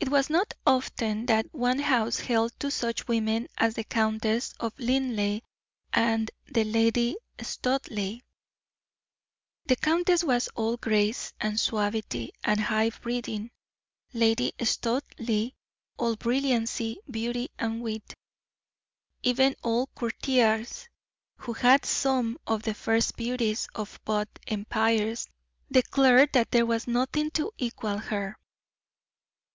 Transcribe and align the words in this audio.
It 0.00 0.10
was 0.10 0.30
not 0.30 0.54
often 0.64 1.26
that 1.26 1.52
one 1.52 1.80
house 1.80 2.20
held 2.20 2.52
two 2.60 2.70
such 2.70 3.08
women 3.08 3.48
as 3.58 3.74
the 3.74 3.82
Countess 3.82 4.54
of 4.60 4.78
Linleigh 4.78 5.40
and 5.92 6.30
Lady 6.54 7.16
Studleigh. 7.40 8.20
The 9.66 9.74
countess 9.74 10.22
was 10.22 10.46
all 10.54 10.76
grace, 10.76 11.32
and 11.40 11.58
suavity, 11.58 12.30
and 12.44 12.60
high 12.60 12.90
breeding; 12.90 13.50
Lady 14.14 14.52
Studleigh 14.62 15.50
all 15.98 16.14
brilliancy, 16.14 17.00
beauty, 17.10 17.48
and 17.58 17.82
wit. 17.82 18.14
Even 19.24 19.56
old 19.64 19.92
courtiers, 19.96 20.88
who 21.38 21.54
had 21.54 21.84
seen 21.84 21.94
some 22.02 22.38
of 22.46 22.62
the 22.62 22.72
first 22.74 23.16
beauties 23.16 23.68
of 23.74 23.98
both 24.04 24.28
empires, 24.46 25.26
declared 25.72 26.30
there 26.34 26.64
was 26.66 26.86
nothing 26.86 27.32
to 27.32 27.50
equal 27.58 27.98
her. 27.98 28.38